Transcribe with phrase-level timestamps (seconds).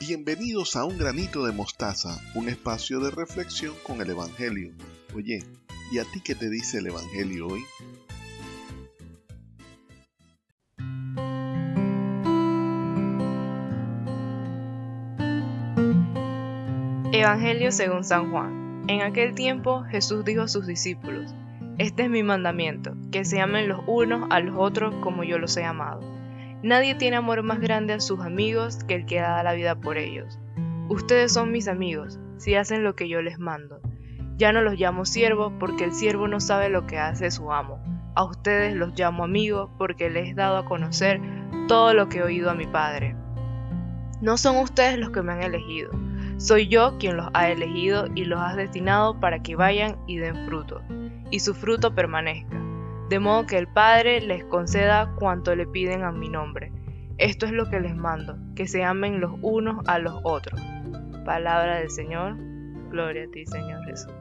[0.00, 4.72] Bienvenidos a Un Granito de Mostaza, un espacio de reflexión con el Evangelio.
[5.12, 5.40] Oye,
[5.90, 7.60] ¿y a ti qué te dice el Evangelio hoy?
[17.12, 18.84] Evangelio según San Juan.
[18.86, 21.34] En aquel tiempo Jesús dijo a sus discípulos,
[21.78, 25.56] Este es mi mandamiento, que se amen los unos a los otros como yo los
[25.56, 26.17] he amado.
[26.62, 29.96] Nadie tiene amor más grande a sus amigos que el que da la vida por
[29.96, 30.40] ellos.
[30.88, 33.80] Ustedes son mis amigos, si hacen lo que yo les mando.
[34.36, 37.80] Ya no los llamo siervos porque el siervo no sabe lo que hace su amo.
[38.16, 41.20] A ustedes los llamo amigos porque les he dado a conocer
[41.68, 43.14] todo lo que he oído a mi Padre.
[44.20, 45.92] No son ustedes los que me han elegido,
[46.38, 50.46] soy yo quien los ha elegido y los ha destinado para que vayan y den
[50.46, 50.82] fruto,
[51.30, 52.67] y su fruto permanezca
[53.08, 56.72] de modo que el Padre les conceda cuanto le piden a mi nombre.
[57.16, 60.60] Esto es lo que les mando, que se amen los unos a los otros.
[61.24, 62.36] Palabra del Señor,
[62.90, 64.12] gloria a ti Señor Jesús.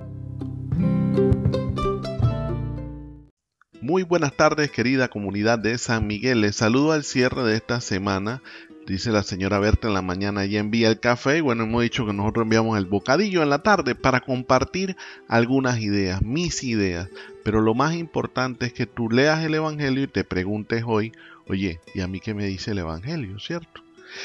[3.81, 8.41] Muy buenas tardes querida comunidad de San Miguel, les saludo al cierre de esta semana
[8.87, 12.13] dice la señora Berta en la mañana y envía el café bueno hemos dicho que
[12.13, 14.95] nosotros enviamos el bocadillo en la tarde para compartir
[15.27, 17.09] algunas ideas mis ideas
[17.43, 21.11] pero lo más importante es que tú leas el evangelio y te preguntes hoy
[21.47, 23.81] oye y a mí qué me dice el evangelio cierto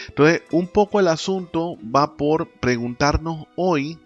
[0.09, 3.99] entonces un poco el asunto va por preguntarnos hoy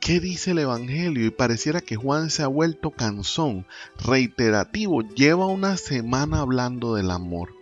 [0.00, 1.24] ¿Qué dice el Evangelio?
[1.24, 3.66] Y pareciera que Juan se ha vuelto cansón,
[4.04, 7.61] reiterativo, lleva una semana hablando del amor.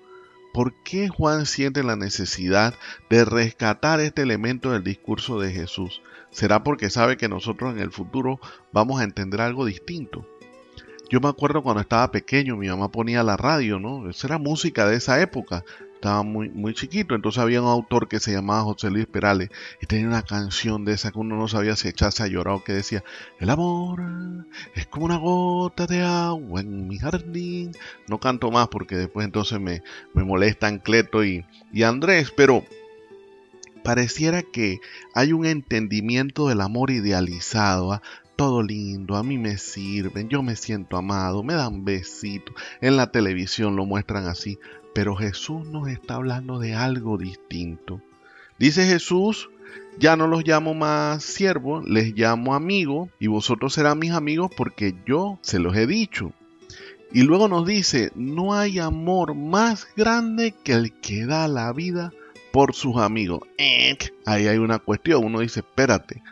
[0.52, 2.74] ¿Por qué Juan siente la necesidad
[3.08, 6.02] de rescatar este elemento del discurso de Jesús?
[6.30, 8.40] ¿Será porque sabe que nosotros en el futuro
[8.72, 10.26] vamos a entender algo distinto?
[11.08, 14.08] Yo me acuerdo cuando estaba pequeño, mi mamá ponía la radio, ¿no?
[14.08, 15.64] Esa era música de esa época
[16.00, 19.50] estaba muy, muy chiquito, entonces había un autor que se llamaba José Luis Perales
[19.82, 22.72] y tenía una canción de esa que uno no sabía si echarse a llorar que
[22.72, 23.04] decía,
[23.38, 24.00] el amor
[24.74, 27.72] es como una gota de agua en mi jardín.
[28.08, 29.82] No canto más porque después entonces me,
[30.14, 32.64] me molestan Cleto y, y Andrés, pero
[33.84, 34.80] pareciera que
[35.14, 38.02] hay un entendimiento del amor idealizado, ¿ah?
[38.40, 43.12] todo lindo, a mí me sirven, yo me siento amado, me dan besitos, en la
[43.12, 44.58] televisión lo muestran así,
[44.94, 48.00] pero Jesús nos está hablando de algo distinto.
[48.58, 49.48] Dice Jesús,
[49.98, 54.94] ya no los llamo más siervos, les llamo amigos, y vosotros serán mis amigos porque
[55.06, 56.32] yo se los he dicho.
[57.12, 62.12] Y luego nos dice, no hay amor más grande que el que da la vida
[62.52, 63.40] por sus amigos.
[64.26, 66.22] Ahí hay una cuestión, uno dice, espérate,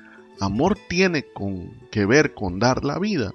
[0.40, 3.32] amor tiene con, que ver con dar la vida.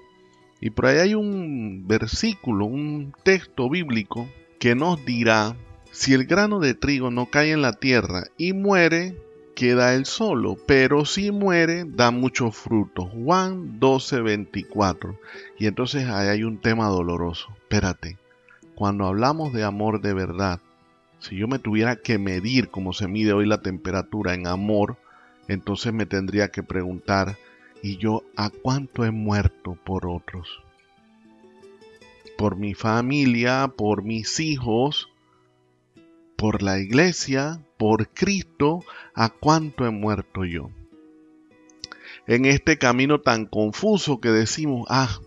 [0.62, 4.30] Y por ahí hay un versículo, un texto bíblico
[4.64, 5.58] que nos dirá,
[5.92, 9.14] si el grano de trigo no cae en la tierra y muere,
[9.58, 13.10] queda él solo, pero si muere, da muchos frutos.
[13.12, 15.20] Juan 12:24.
[15.60, 17.50] Y entonces ahí hay un tema doloroso.
[17.58, 18.18] Espérate,
[18.74, 20.62] cuando hablamos de amor de verdad,
[21.20, 24.96] si yo me tuviera que medir como se mide hoy la temperatura en amor,
[25.50, 27.36] entonces me tendría que preguntar,
[27.82, 30.64] ¿y yo a cuánto he muerto por otros?
[32.44, 35.08] Por mi familia, por mis hijos,
[36.36, 38.84] por la iglesia, por Cristo,
[39.16, 40.70] a cuánto he muerto yo.
[42.28, 45.22] En este camino tan confuso que decimos, ah,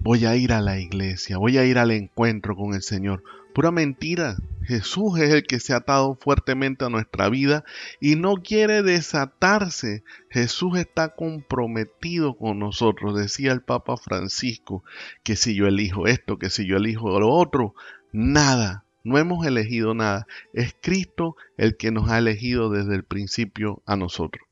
[0.00, 3.22] voy a ir a la iglesia, voy a ir al encuentro con el Señor.
[3.54, 4.36] Pura mentira.
[4.64, 7.64] Jesús es el que se ha atado fuertemente a nuestra vida
[8.00, 10.04] y no quiere desatarse.
[10.30, 13.18] Jesús está comprometido con nosotros.
[13.18, 14.84] Decía el Papa Francisco
[15.22, 17.74] que si yo elijo esto, que si yo elijo lo otro,
[18.12, 18.84] nada.
[19.04, 20.26] No hemos elegido nada.
[20.52, 24.46] Es Cristo el que nos ha elegido desde el principio a nosotros.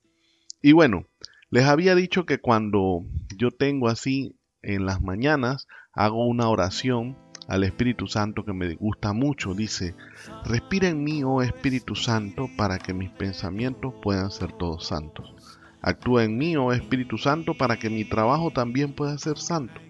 [0.61, 1.07] Y bueno,
[1.51, 3.05] les había dicho que cuando
[3.37, 7.17] yo tengo así en las mañanas, hago una oración
[7.51, 9.55] al Espíritu Santo que me gusta mucho.
[9.55, 9.97] Dice,
[10.45, 15.35] respira en mí, oh Espíritu Santo, para que mis pensamientos puedan ser todos santos.
[15.83, 19.81] Actúa en mí, oh Espíritu Santo, para que mi trabajo también pueda ser santo.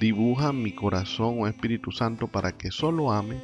[0.00, 3.40] Dibuja mi corazón, oh Espíritu Santo, para que solo ame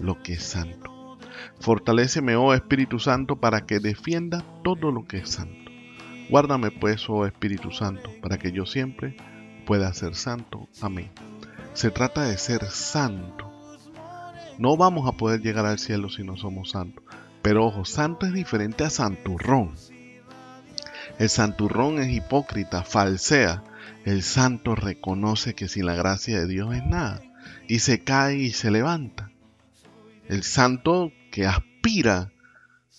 [0.00, 1.18] lo que es santo.
[1.60, 5.70] Fortaléceme, oh Espíritu Santo, para que defienda todo lo que es santo.
[6.30, 9.16] Guárdame pues, oh Espíritu Santo, para que yo siempre
[9.66, 10.66] pueda ser santo.
[10.80, 11.10] Amén.
[11.76, 13.52] Se trata de ser santo.
[14.56, 17.04] No vamos a poder llegar al cielo si no somos santos.
[17.42, 19.74] Pero ojo, santo es diferente a santurrón.
[21.18, 23.62] El santurrón es hipócrita, falsea.
[24.06, 27.20] El santo reconoce que sin la gracia de Dios es nada.
[27.68, 29.30] Y se cae y se levanta.
[30.28, 32.32] El santo que aspira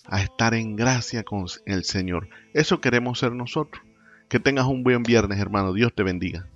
[0.06, 2.28] a estar en gracia con el Señor.
[2.54, 3.82] Eso queremos ser nosotros.
[4.28, 5.72] Que tengas un buen viernes, hermano.
[5.72, 6.46] Dios te bendiga.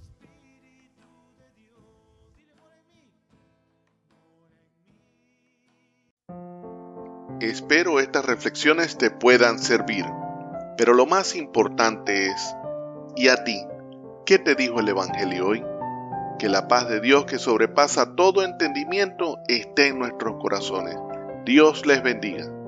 [7.43, 10.07] Espero estas reflexiones te puedan servir.
[10.77, 12.55] Pero lo más importante es,
[13.17, 13.67] ¿y a ti?
[14.25, 15.65] ¿Qué te dijo el Evangelio hoy?
[16.39, 20.97] Que la paz de Dios que sobrepasa todo entendimiento esté en nuestros corazones.
[21.45, 22.62] Dios les bendiga.